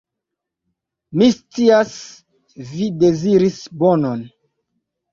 [1.19, 1.93] Mi scias,
[2.73, 4.29] vi deziris bonon.